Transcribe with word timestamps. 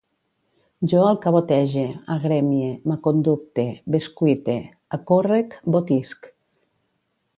Jo 0.93 1.01
alcavotege, 1.09 1.83
agremie, 2.15 2.71
m'aconducte, 2.93 3.67
bescuite, 3.97 4.57
acórrec, 4.99 5.55
botisc 5.77 6.31